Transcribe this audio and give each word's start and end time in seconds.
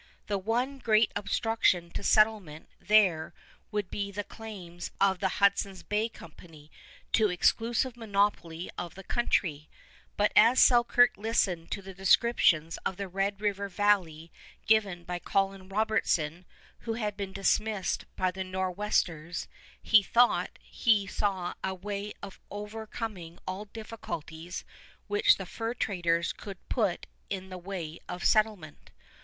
The 0.25 0.39
one 0.39 0.79
great 0.79 1.11
obstruction 1.15 1.91
to 1.91 2.01
settlement 2.01 2.69
there 2.79 3.35
would 3.69 3.91
be 3.91 4.09
the 4.11 4.23
claims 4.23 4.89
of 4.99 5.19
the 5.19 5.29
Hudson's 5.37 5.83
Bay 5.83 6.09
Company 6.09 6.71
to 7.13 7.29
exclusive 7.29 7.95
monopoly 7.95 8.71
of 8.79 8.95
the 8.95 9.03
country; 9.03 9.69
but 10.17 10.31
as 10.35 10.59
Selkirk 10.59 11.15
listened 11.17 11.69
to 11.69 11.83
the 11.83 11.93
descriptions 11.93 12.77
of 12.77 12.97
the 12.97 13.07
Red 13.07 13.41
River 13.41 13.69
Valley 13.69 14.31
given 14.65 15.03
by 15.03 15.19
Colin 15.19 15.69
Robertson, 15.69 16.47
who 16.79 16.93
had 16.93 17.15
been 17.15 17.31
dismissed 17.31 18.05
by 18.15 18.31
the 18.31 18.43
Nor'westers, 18.43 19.47
he 19.83 20.01
thought 20.01 20.57
he 20.63 21.05
saw 21.05 21.53
a 21.63 21.75
way 21.75 22.11
of 22.23 22.39
overcoming 22.49 23.37
all 23.47 23.65
difficulties 23.65 24.65
which 25.05 25.37
the 25.37 25.45
fur 25.45 25.75
traders 25.75 26.33
could 26.33 26.57
put 26.69 27.05
in 27.29 27.49
the 27.49 27.59
way 27.59 27.99
of 28.09 28.25
settlement. 28.25 28.89